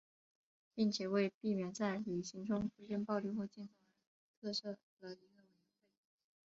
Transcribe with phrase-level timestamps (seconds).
[0.73, 3.69] 并且为避免在游行中出现暴力或静
[4.39, 5.53] 坐而特设了一个委员会。